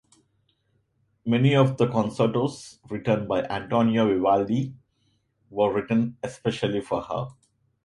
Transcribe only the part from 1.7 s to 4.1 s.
the concertos written by Antonio